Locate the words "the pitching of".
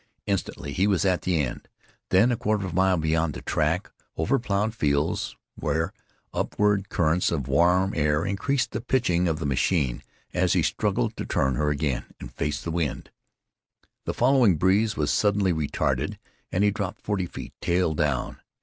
8.71-9.37